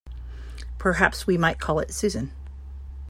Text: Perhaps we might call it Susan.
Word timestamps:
Perhaps 0.79 1.27
we 1.27 1.37
might 1.37 1.59
call 1.59 1.77
it 1.79 1.93
Susan. 1.93 2.31